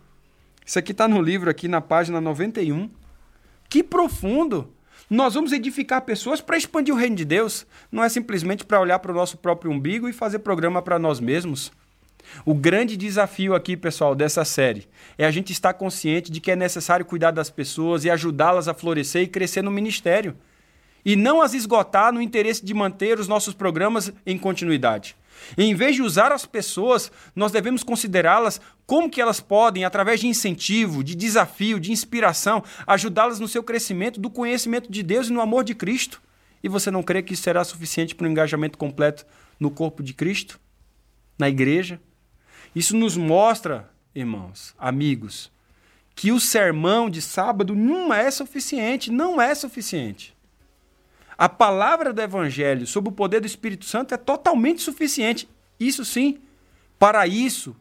Isso 0.64 0.78
aqui 0.78 0.92
está 0.92 1.06
no 1.06 1.20
livro, 1.20 1.50
aqui 1.50 1.68
na 1.68 1.82
página 1.82 2.22
91. 2.22 3.01
Que 3.72 3.82
profundo! 3.82 4.70
Nós 5.08 5.32
vamos 5.32 5.50
edificar 5.50 6.02
pessoas 6.02 6.42
para 6.42 6.58
expandir 6.58 6.94
o 6.94 6.98
reino 6.98 7.16
de 7.16 7.24
Deus. 7.24 7.66
Não 7.90 8.04
é 8.04 8.08
simplesmente 8.10 8.66
para 8.66 8.78
olhar 8.78 8.98
para 8.98 9.10
o 9.10 9.14
nosso 9.14 9.38
próprio 9.38 9.70
umbigo 9.70 10.06
e 10.10 10.12
fazer 10.12 10.40
programa 10.40 10.82
para 10.82 10.98
nós 10.98 11.18
mesmos. 11.20 11.72
O 12.44 12.52
grande 12.52 12.98
desafio 12.98 13.54
aqui, 13.54 13.74
pessoal, 13.74 14.14
dessa 14.14 14.44
série 14.44 14.86
é 15.16 15.24
a 15.24 15.30
gente 15.30 15.54
estar 15.54 15.72
consciente 15.72 16.30
de 16.30 16.38
que 16.38 16.50
é 16.50 16.54
necessário 16.54 17.06
cuidar 17.06 17.30
das 17.30 17.48
pessoas 17.48 18.04
e 18.04 18.10
ajudá-las 18.10 18.68
a 18.68 18.74
florescer 18.74 19.22
e 19.22 19.26
crescer 19.26 19.62
no 19.62 19.70
ministério. 19.70 20.36
E 21.02 21.16
não 21.16 21.40
as 21.40 21.54
esgotar 21.54 22.12
no 22.12 22.20
interesse 22.20 22.62
de 22.62 22.74
manter 22.74 23.18
os 23.18 23.26
nossos 23.26 23.54
programas 23.54 24.12
em 24.26 24.36
continuidade. 24.36 25.16
Em 25.56 25.74
vez 25.74 25.96
de 25.96 26.02
usar 26.02 26.32
as 26.32 26.46
pessoas, 26.46 27.10
nós 27.34 27.52
devemos 27.52 27.82
considerá-las 27.82 28.60
como 28.86 29.10
que 29.10 29.20
elas 29.20 29.40
podem, 29.40 29.84
através 29.84 30.20
de 30.20 30.26
incentivo, 30.26 31.02
de 31.02 31.14
desafio, 31.14 31.80
de 31.80 31.92
inspiração, 31.92 32.62
ajudá-las 32.86 33.38
no 33.38 33.48
seu 33.48 33.62
crescimento 33.62 34.20
do 34.20 34.30
conhecimento 34.30 34.90
de 34.90 35.02
Deus 35.02 35.28
e 35.28 35.32
no 35.32 35.40
amor 35.40 35.64
de 35.64 35.74
Cristo. 35.74 36.20
E 36.62 36.68
você 36.68 36.90
não 36.90 37.02
crê 37.02 37.22
que 37.22 37.34
isso 37.34 37.42
será 37.42 37.64
suficiente 37.64 38.14
para 38.14 38.26
um 38.26 38.30
engajamento 38.30 38.78
completo 38.78 39.26
no 39.58 39.70
corpo 39.70 40.02
de 40.02 40.14
Cristo? 40.14 40.60
Na 41.38 41.48
igreja? 41.48 42.00
Isso 42.74 42.96
nos 42.96 43.16
mostra, 43.16 43.90
irmãos, 44.14 44.74
amigos, 44.78 45.50
que 46.14 46.30
o 46.30 46.38
sermão 46.38 47.10
de 47.10 47.20
sábado 47.20 47.74
não 47.74 48.12
é 48.12 48.30
suficiente, 48.30 49.10
não 49.10 49.40
é 49.40 49.54
suficiente. 49.54 50.34
A 51.42 51.48
palavra 51.48 52.12
do 52.12 52.22
evangelho 52.22 52.86
sob 52.86 53.08
o 53.08 53.12
poder 53.12 53.40
do 53.40 53.48
Espírito 53.48 53.84
Santo 53.84 54.14
é 54.14 54.16
totalmente 54.16 54.80
suficiente. 54.80 55.48
Isso 55.80 56.04
sim, 56.04 56.38
para 57.00 57.26
isso, 57.26 57.74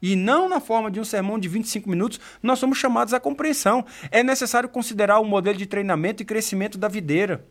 e 0.00 0.14
não 0.14 0.48
na 0.48 0.60
forma 0.60 0.88
de 0.92 1.00
um 1.00 1.04
sermão 1.04 1.36
de 1.36 1.48
25 1.48 1.90
minutos, 1.90 2.20
nós 2.40 2.60
somos 2.60 2.78
chamados 2.78 3.12
à 3.12 3.18
compreensão. 3.18 3.84
É 4.12 4.22
necessário 4.22 4.68
considerar 4.68 5.18
o 5.18 5.24
modelo 5.24 5.58
de 5.58 5.66
treinamento 5.66 6.22
e 6.22 6.24
crescimento 6.24 6.78
da 6.78 6.86
videira. 6.86 7.44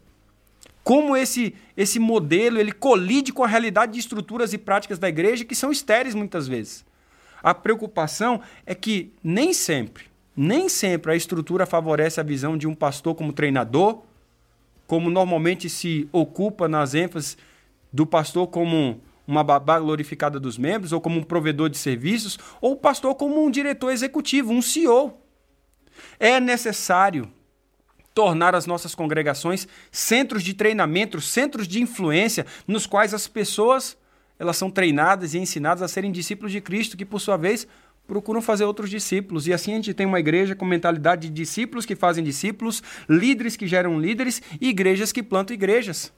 Como 0.81 1.17
esse, 1.17 1.53
esse 1.75 1.99
modelo 1.99 2.57
ele 2.57 2.71
colide 2.71 3.33
com 3.33 3.43
a 3.43 3.47
realidade 3.47 3.91
de 3.91 3.99
estruturas 3.99 4.53
e 4.53 4.57
práticas 4.57 4.97
da 4.97 5.09
igreja 5.09 5.43
que 5.43 5.53
são 5.53 5.73
estéreis 5.73 6.15
muitas 6.15 6.47
vezes. 6.47 6.85
A 7.43 7.53
preocupação 7.53 8.39
é 8.65 8.73
que 8.73 9.11
nem 9.21 9.51
sempre, 9.51 10.05
nem 10.33 10.69
sempre 10.69 11.11
a 11.11 11.17
estrutura 11.17 11.65
favorece 11.65 12.17
a 12.17 12.23
visão 12.23 12.57
de 12.57 12.65
um 12.65 12.73
pastor 12.73 13.13
como 13.13 13.33
treinador, 13.33 14.07
como 14.89 15.11
normalmente 15.11 15.69
se 15.69 16.09
ocupa 16.11 16.67
nas 16.67 16.95
ênfases 16.95 17.37
do 17.93 18.07
pastor 18.07 18.47
como 18.47 18.99
uma 19.27 19.43
babá 19.43 19.79
glorificada 19.79 20.39
dos 20.39 20.57
membros, 20.57 20.91
ou 20.91 20.99
como 20.99 21.19
um 21.19 21.23
provedor 21.23 21.69
de 21.69 21.77
serviços, 21.77 22.39
ou 22.59 22.71
o 22.71 22.75
pastor 22.75 23.13
como 23.13 23.45
um 23.45 23.51
diretor 23.51 23.91
executivo, 23.91 24.51
um 24.51 24.63
CEO. 24.63 25.15
É 26.19 26.39
necessário 26.39 27.31
tornar 28.15 28.55
as 28.55 28.65
nossas 28.65 28.95
congregações 28.95 29.67
centros 29.91 30.41
de 30.41 30.55
treinamento, 30.55 31.21
centros 31.21 31.67
de 31.67 31.79
influência, 31.79 32.47
nos 32.67 32.87
quais 32.87 33.13
as 33.13 33.27
pessoas 33.27 33.95
elas 34.39 34.57
são 34.57 34.71
treinadas 34.71 35.35
e 35.35 35.37
ensinadas 35.37 35.83
a 35.83 35.87
serem 35.87 36.11
discípulos 36.11 36.51
de 36.51 36.61
Cristo, 36.61 36.97
que 36.97 37.05
por 37.05 37.19
sua 37.19 37.37
vez 37.37 37.67
procuram 38.09 38.41
fazer 38.41 38.65
outros 38.65 38.89
discípulos. 38.89 39.45
E 39.45 39.53
assim 39.53 39.71
a 39.73 39.75
gente 39.75 39.93
tem 39.93 40.07
uma 40.07 40.19
igreja 40.19 40.55
com 40.55 40.65
mentalidade 40.65 41.29
de 41.29 41.33
discípulos 41.33 41.85
que 41.85 41.95
fazem 41.95 42.23
discípulos, 42.23 42.81
líderes 43.07 43.55
que 43.55 43.67
geram 43.67 43.99
líderes 43.99 44.41
e 44.59 44.69
igrejas 44.69 45.11
que 45.11 45.21
plantam 45.21 45.53
igrejas. 45.53 46.11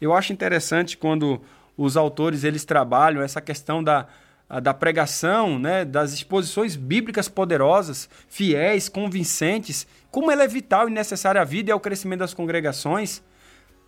Eu 0.00 0.14
acho 0.14 0.32
interessante 0.32 0.96
quando 0.96 1.42
os 1.76 1.96
autores 1.96 2.44
eles 2.44 2.64
trabalham 2.64 3.22
essa 3.22 3.40
questão 3.40 3.82
da, 3.82 4.06
da 4.62 4.72
pregação, 4.72 5.58
né, 5.58 5.84
das 5.84 6.12
exposições 6.12 6.76
bíblicas 6.76 7.28
poderosas, 7.28 8.08
fiéis, 8.28 8.88
convincentes, 8.88 9.88
como 10.12 10.30
ela 10.30 10.44
é 10.44 10.48
vital 10.48 10.88
e 10.88 10.92
necessária 10.92 11.40
à 11.40 11.44
vida 11.44 11.70
e 11.70 11.72
ao 11.72 11.80
crescimento 11.80 12.20
das 12.20 12.32
congregações, 12.32 13.20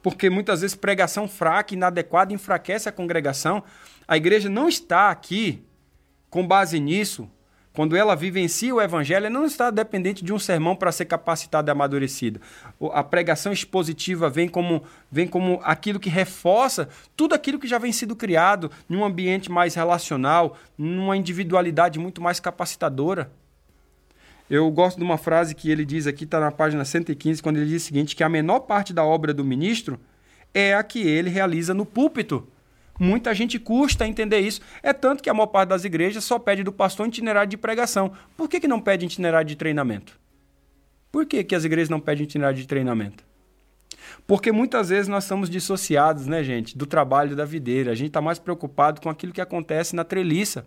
porque 0.02 0.28
muitas 0.28 0.62
vezes 0.62 0.74
pregação 0.74 1.28
fraca, 1.28 1.72
inadequada, 1.72 2.32
enfraquece 2.32 2.88
a 2.88 2.92
congregação. 2.92 3.62
A 4.08 4.16
igreja 4.16 4.48
não 4.48 4.68
está 4.68 5.10
aqui 5.10 5.64
com 6.32 6.46
base 6.46 6.80
nisso, 6.80 7.28
quando 7.74 7.94
ela 7.94 8.16
vivencia 8.16 8.74
o 8.74 8.80
evangelho, 8.80 9.26
ela 9.26 9.34
não 9.34 9.44
está 9.44 9.70
dependente 9.70 10.24
de 10.24 10.32
um 10.32 10.38
sermão 10.38 10.74
para 10.74 10.90
ser 10.90 11.04
capacitada 11.04 11.70
e 11.70 11.72
amadurecida. 11.72 12.40
A 12.90 13.04
pregação 13.04 13.52
expositiva 13.52 14.30
vem 14.30 14.48
como, 14.48 14.82
vem 15.10 15.28
como 15.28 15.60
aquilo 15.62 16.00
que 16.00 16.08
reforça 16.08 16.88
tudo 17.14 17.34
aquilo 17.34 17.58
que 17.58 17.68
já 17.68 17.76
vem 17.76 17.92
sido 17.92 18.16
criado 18.16 18.70
num 18.88 19.04
ambiente 19.04 19.52
mais 19.52 19.74
relacional, 19.74 20.56
numa 20.76 21.18
individualidade 21.18 21.98
muito 21.98 22.22
mais 22.22 22.40
capacitadora. 22.40 23.30
Eu 24.48 24.70
gosto 24.70 24.96
de 24.96 25.04
uma 25.04 25.18
frase 25.18 25.54
que 25.54 25.70
ele 25.70 25.84
diz 25.84 26.06
aqui, 26.06 26.24
está 26.24 26.40
na 26.40 26.50
página 26.50 26.82
115, 26.82 27.42
quando 27.42 27.58
ele 27.58 27.66
diz 27.66 27.82
o 27.82 27.86
seguinte: 27.86 28.16
que 28.16 28.24
a 28.24 28.28
menor 28.30 28.60
parte 28.60 28.94
da 28.94 29.04
obra 29.04 29.34
do 29.34 29.44
ministro 29.44 30.00
é 30.54 30.72
a 30.72 30.82
que 30.82 31.06
ele 31.06 31.28
realiza 31.28 31.74
no 31.74 31.84
púlpito. 31.84 32.48
Muita 32.98 33.34
gente 33.34 33.58
custa 33.58 34.06
entender 34.06 34.40
isso. 34.40 34.60
É 34.82 34.92
tanto 34.92 35.22
que 35.22 35.30
a 35.30 35.34
maior 35.34 35.46
parte 35.46 35.70
das 35.70 35.84
igrejas 35.84 36.24
só 36.24 36.38
pede 36.38 36.62
do 36.62 36.72
pastor 36.72 37.06
itinerário 37.08 37.50
de 37.50 37.56
pregação. 37.56 38.12
Por 38.36 38.48
que, 38.48 38.60
que 38.60 38.68
não 38.68 38.80
pede 38.80 39.06
itinerário 39.06 39.48
de 39.48 39.56
treinamento? 39.56 40.20
Por 41.10 41.26
que, 41.26 41.44
que 41.44 41.54
as 41.54 41.64
igrejas 41.64 41.90
não 41.90 42.00
pedem 42.00 42.24
itinerário 42.24 42.58
de 42.58 42.66
treinamento? 42.66 43.24
Porque 44.26 44.50
muitas 44.50 44.88
vezes 44.88 45.08
nós 45.08 45.24
somos 45.24 45.50
dissociados, 45.50 46.26
né, 46.26 46.42
gente, 46.42 46.76
do 46.76 46.86
trabalho 46.86 47.36
da 47.36 47.44
videira. 47.44 47.92
A 47.92 47.94
gente 47.94 48.08
está 48.08 48.20
mais 48.20 48.38
preocupado 48.38 49.00
com 49.00 49.10
aquilo 49.10 49.32
que 49.32 49.40
acontece 49.40 49.94
na 49.94 50.04
treliça. 50.04 50.64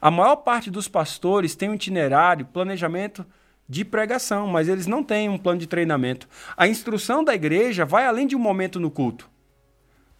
A 0.00 0.10
maior 0.10 0.36
parte 0.36 0.70
dos 0.70 0.88
pastores 0.88 1.54
tem 1.54 1.68
um 1.68 1.74
itinerário, 1.74 2.46
planejamento 2.46 3.26
de 3.68 3.84
pregação, 3.84 4.46
mas 4.46 4.68
eles 4.68 4.86
não 4.86 5.02
têm 5.02 5.28
um 5.28 5.38
plano 5.38 5.58
de 5.58 5.66
treinamento. 5.66 6.28
A 6.56 6.68
instrução 6.68 7.24
da 7.24 7.34
igreja 7.34 7.84
vai 7.84 8.06
além 8.06 8.26
de 8.26 8.36
um 8.36 8.38
momento 8.38 8.78
no 8.78 8.90
culto 8.90 9.33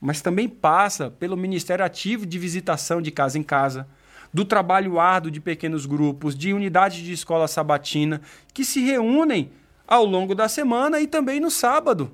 mas 0.05 0.21
também 0.21 0.47
passa 0.47 1.11
pelo 1.11 1.35
ministério 1.35 1.83
ativo 1.83 2.27
de 2.27 2.39
visitação 2.39 3.01
de 3.01 3.11
casa 3.11 3.39
em 3.39 3.43
casa, 3.43 3.89
do 4.35 4.45
trabalho 4.45 5.01
árduo 5.01 5.31
de 5.31 5.41
pequenos 5.41 5.87
grupos, 5.87 6.37
de 6.37 6.53
unidades 6.53 6.99
de 6.99 7.11
escola 7.11 7.49
sabatina, 7.49 8.21
que 8.53 8.67
se 8.67 8.81
reúnem 8.81 9.51
ao 9.89 10.05
longo 10.05 10.35
da 10.35 10.47
semana 10.47 11.01
e 11.01 11.07
também 11.07 11.41
no 11.41 11.51
sábado. 11.51 12.11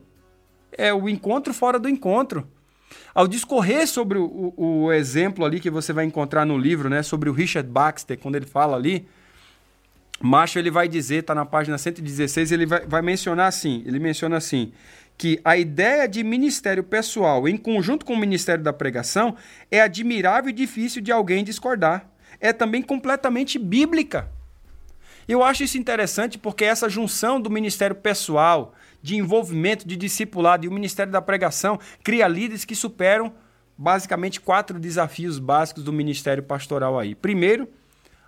É 0.70 0.94
o 0.94 1.08
encontro 1.08 1.52
fora 1.52 1.80
do 1.80 1.88
encontro. 1.88 2.46
Ao 3.12 3.26
discorrer 3.26 3.88
sobre 3.88 4.18
o, 4.18 4.54
o, 4.56 4.84
o 4.84 4.92
exemplo 4.92 5.44
ali 5.44 5.58
que 5.58 5.68
você 5.68 5.92
vai 5.92 6.04
encontrar 6.04 6.46
no 6.46 6.56
livro, 6.56 6.88
né, 6.88 7.02
sobre 7.02 7.28
o 7.28 7.32
Richard 7.32 7.68
Baxter, 7.68 8.16
quando 8.16 8.36
ele 8.36 8.46
fala 8.46 8.76
ali, 8.76 9.08
Macho 10.22 10.60
ele 10.60 10.70
vai 10.70 10.86
dizer, 10.86 11.22
está 11.22 11.34
na 11.34 11.44
página 11.44 11.76
116, 11.76 12.52
ele 12.52 12.66
vai, 12.66 12.86
vai 12.86 13.02
mencionar 13.02 13.48
assim, 13.48 13.82
ele 13.84 13.98
menciona 13.98 14.36
assim, 14.36 14.70
que 15.20 15.38
a 15.44 15.54
ideia 15.54 16.08
de 16.08 16.24
ministério 16.24 16.82
pessoal 16.82 17.46
em 17.46 17.54
conjunto 17.54 18.06
com 18.06 18.14
o 18.14 18.18
ministério 18.18 18.64
da 18.64 18.72
pregação 18.72 19.36
é 19.70 19.82
admirável 19.82 20.48
e 20.48 20.52
difícil 20.54 21.02
de 21.02 21.12
alguém 21.12 21.44
discordar. 21.44 22.08
É 22.40 22.54
também 22.54 22.80
completamente 22.80 23.58
bíblica. 23.58 24.30
Eu 25.28 25.44
acho 25.44 25.62
isso 25.62 25.76
interessante 25.76 26.38
porque 26.38 26.64
essa 26.64 26.88
junção 26.88 27.38
do 27.38 27.50
ministério 27.50 27.94
pessoal, 27.94 28.74
de 29.02 29.14
envolvimento, 29.14 29.86
de 29.86 29.94
discipulado 29.94 30.64
e 30.64 30.68
o 30.68 30.72
ministério 30.72 31.12
da 31.12 31.20
pregação 31.20 31.78
cria 32.02 32.26
líderes 32.26 32.64
que 32.64 32.74
superam 32.74 33.30
basicamente 33.76 34.40
quatro 34.40 34.80
desafios 34.80 35.38
básicos 35.38 35.84
do 35.84 35.92
ministério 35.92 36.42
pastoral 36.42 36.98
aí. 36.98 37.14
Primeiro, 37.14 37.68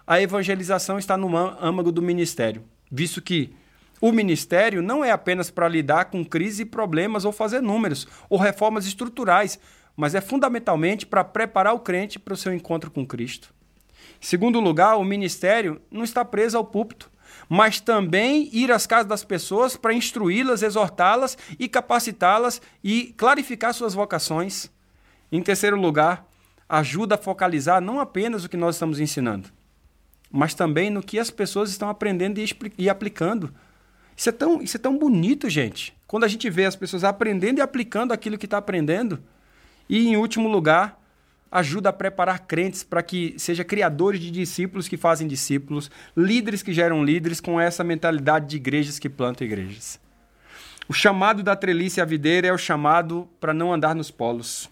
a 0.07 0.21
evangelização 0.21 0.99
está 0.99 1.17
no 1.17 1.35
âmago 1.35 1.91
do 1.91 2.03
ministério, 2.03 2.63
visto 2.91 3.23
que 3.23 3.55
o 4.03 4.11
ministério 4.11 4.83
não 4.83 5.05
é 5.05 5.13
apenas 5.13 5.49
para 5.49 5.69
lidar 5.69 6.07
com 6.07 6.25
crises 6.25 6.59
e 6.59 6.65
problemas 6.65 7.25
ou 7.25 7.31
fazer 7.31 7.63
números 7.63 8.09
ou 8.29 8.37
reformas 8.37 8.85
estruturais, 8.85 9.61
mas 9.97 10.17
é 10.17 10.21
fundamentalmente 10.21 11.07
para 11.07 11.23
preparar 11.23 11.73
o 11.73 11.79
crente 11.79 12.19
para 12.19 12.35
o 12.35 12.37
seu 12.37 12.53
encontro 12.53 12.91
com 12.91 13.07
Cristo. 13.07 13.55
Em 14.21 14.27
segundo 14.27 14.59
lugar, 14.59 14.97
o 14.97 15.05
ministério 15.05 15.81
não 15.89 16.03
está 16.03 16.25
preso 16.25 16.59
ao 16.59 16.65
púlpito, 16.65 17.09
mas 17.49 17.79
também 17.79 18.51
ir 18.53 18.73
às 18.73 18.89
casas 18.89 19.07
das 19.07 19.23
pessoas 19.23 19.77
para 19.77 19.95
instruí-las, 19.95 20.65
exortá-las 20.65 21.39
e 21.57 21.69
capacitá-las 21.69 22.61
e 22.83 23.15
clarificar 23.17 23.73
suas 23.73 23.95
vocações. 23.95 24.69
Em 25.31 25.41
terceiro 25.41 25.81
lugar, 25.81 26.27
ajuda 26.69 27.15
a 27.15 27.19
focalizar 27.19 27.81
não 27.81 28.01
apenas 28.01 28.45
o 28.45 28.49
que 28.49 28.57
nós 28.57 28.75
estamos 28.75 28.99
ensinando, 28.99 29.49
mas 30.29 30.55
também 30.55 30.91
no 30.91 31.05
que 31.05 31.21
as 31.21 31.31
pessoas 31.31 31.71
estão 31.71 31.89
aprendendo 31.89 32.41
e, 32.41 32.49
e 32.77 32.91
aplicando. 32.91 33.55
Isso 34.17 34.29
é, 34.29 34.33
tão, 34.33 34.63
isso 34.63 34.77
é 34.77 34.81
tão 34.81 34.99
bonito, 34.99 35.49
gente. 35.49 35.95
Quando 36.07 36.25
a 36.25 36.29
gente 36.29 36.49
vê 36.51 36.65
as 36.65 36.77
pessoas 36.77 37.05
aprendendo 37.05 37.59
e 37.59 37.61
aplicando 37.61 38.13
aquilo 38.13 38.39
que 38.39 38.47
está 38.47 38.59
aprendendo. 38.59 39.23
E, 39.89 40.09
em 40.09 40.17
último 40.17 40.49
lugar, 40.49 41.01
ajuda 41.51 41.89
a 41.89 41.93
preparar 41.93 42.41
crentes 42.47 42.83
para 42.83 43.03
que 43.03 43.35
seja 43.39 43.65
criadores 43.65 44.21
de 44.21 44.31
discípulos 44.31 44.89
que 44.89 44.97
fazem 44.97 45.27
discípulos, 45.27 45.91
líderes 46.17 46.63
que 46.63 46.73
geram 46.73 47.05
líderes 47.05 47.41
com 47.41 47.61
essa 47.61 47.83
mentalidade 47.83 48.47
de 48.47 48.57
igrejas 48.57 48.99
que 48.99 49.09
plantam 49.09 49.47
igrejas. 49.47 50.01
O 50.89 50.93
chamado 50.93 51.43
da 51.43 51.57
trelice 51.57 52.01
à 52.01 52.05
videira 52.05 52.49
é 52.49 52.53
o 52.53 52.59
chamado 52.59 53.29
para 53.41 53.55
não 53.55 53.73
andar 53.73 53.95
nos 53.95 54.11
polos 54.11 54.71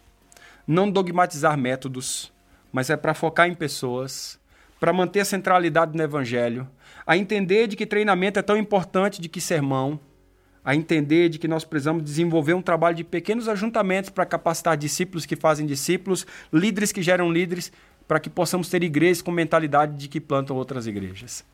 não 0.71 0.89
dogmatizar 0.89 1.59
métodos, 1.59 2.33
mas 2.73 2.91
é 2.91 2.97
para 2.97 3.13
focar 3.13 3.49
em 3.49 3.55
pessoas, 3.55 4.39
para 4.79 4.93
manter 4.93 5.19
a 5.19 5.25
centralidade 5.25 5.97
no 5.97 6.03
evangelho, 6.05 6.69
a 7.07 7.17
entender 7.17 7.67
de 7.67 7.77
que 7.77 7.87
treinamento 7.87 8.39
é 8.39 8.43
tão 8.43 8.57
importante 8.57 9.21
de 9.21 9.29
que 9.29 9.41
sermão, 9.41 9.99
a 10.65 10.75
entender 10.75 11.29
de 11.29 11.39
que 11.39 11.49
nós 11.49 11.65
precisamos 11.65 12.03
desenvolver 12.03 12.55
um 12.55 12.63
trabalho 12.63 12.97
de 12.97 13.05
pequenos 13.05 13.49
ajuntamentos 13.49 14.11
para 14.11 14.27
capacitar 14.27 14.77
discípulos 14.77 15.25
que 15.25 15.37
fazem 15.37 15.67
discípulos, 15.67 16.27
líderes 16.53 16.93
que 16.93 17.03
geram 17.03 17.33
líderes, 17.33 17.73
para 18.07 18.21
que 18.21 18.29
possamos 18.29 18.69
ter 18.69 18.83
igrejas 18.83 19.23
com 19.23 19.31
mentalidade 19.31 19.97
de 19.97 20.09
que 20.09 20.21
plantam 20.21 20.57
outras 20.57 20.87
igrejas. 20.87 21.45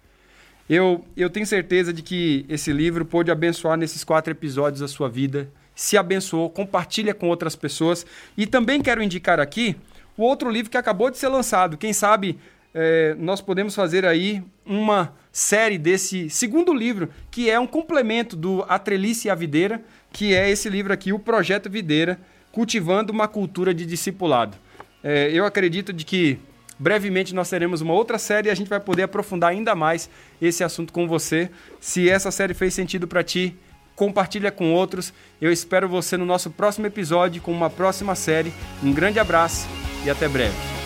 Eu, 0.69 1.05
eu 1.17 1.31
tenho 1.31 1.47
certeza 1.47 1.93
de 1.93 2.03
que 2.03 2.45
esse 2.49 2.73
livro 2.73 3.05
pode 3.05 3.31
abençoar 3.31 3.76
nesses 3.76 4.03
quatro 4.03 4.33
episódios 4.33 4.83
a 4.83 4.88
sua 4.88 5.09
vida 5.09 5.49
se 5.76 5.99
abençoou, 5.99 6.49
compartilha 6.49 7.12
com 7.12 7.29
outras 7.29 7.55
pessoas. 7.55 8.07
E 8.37 8.47
também 8.47 8.81
quero 8.81 9.03
indicar 9.03 9.38
aqui 9.38 9.77
o 10.16 10.23
outro 10.23 10.51
livro 10.51 10.70
que 10.70 10.79
acabou 10.79 11.11
de 11.11 11.18
ser 11.18 11.29
lançado. 11.29 11.77
Quem 11.77 11.92
sabe 11.92 12.38
é, 12.79 13.17
nós 13.19 13.41
podemos 13.41 13.75
fazer 13.75 14.05
aí 14.05 14.43
uma 14.67 15.15
série 15.33 15.79
desse 15.79 16.29
segundo 16.29 16.75
livro, 16.75 17.09
que 17.31 17.49
é 17.49 17.59
um 17.59 17.67
complemento 17.67 18.37
do 18.37 18.67
A 18.69 18.79
Trelice 18.79 19.29
e 19.29 19.31
a 19.31 19.35
Videira, 19.35 19.83
que 20.12 20.35
é 20.35 20.51
esse 20.51 20.69
livro 20.69 20.93
aqui, 20.93 21.11
o 21.11 21.19
Projeto 21.19 21.71
Videira, 21.71 22.21
cultivando 22.53 23.15
uma 23.15 23.27
cultura 23.27 23.73
de 23.73 23.87
discipulado. 23.87 24.59
É, 25.03 25.31
eu 25.33 25.47
acredito 25.47 25.91
de 25.91 26.05
que 26.05 26.39
brevemente 26.79 27.35
nós 27.35 27.49
teremos 27.49 27.81
uma 27.81 27.95
outra 27.95 28.19
série 28.19 28.49
e 28.49 28.51
a 28.51 28.55
gente 28.55 28.69
vai 28.69 28.79
poder 28.79 29.05
aprofundar 29.05 29.53
ainda 29.53 29.75
mais 29.75 30.11
esse 30.41 30.62
assunto 30.62 30.93
com 30.93 31.09
você. 31.09 31.49
Se 31.81 32.11
essa 32.11 32.31
série 32.31 32.53
fez 32.53 32.75
sentido 32.75 33.09
para 33.09 33.25
ti, 33.25 33.57
compartilha 33.95 34.53
com 34.53 34.75
outros. 34.75 35.15
Eu 35.41 35.51
espero 35.51 35.89
você 35.89 36.19
no 36.19 36.27
nosso 36.27 36.51
próximo 36.51 36.87
episódio 36.87 37.41
com 37.41 37.53
uma 37.53 37.71
próxima 37.71 38.15
série. 38.15 38.53
Um 38.83 38.93
grande 38.93 39.19
abraço 39.19 39.67
e 40.05 40.11
até 40.11 40.29
breve. 40.29 40.86